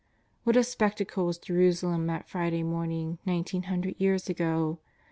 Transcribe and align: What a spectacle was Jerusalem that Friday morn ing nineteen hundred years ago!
What 0.45 0.57
a 0.57 0.63
spectacle 0.63 1.27
was 1.27 1.37
Jerusalem 1.37 2.07
that 2.07 2.27
Friday 2.27 2.63
morn 2.63 2.91
ing 2.91 3.19
nineteen 3.23 3.61
hundred 3.69 3.97
years 4.01 4.29
ago! 4.29 4.79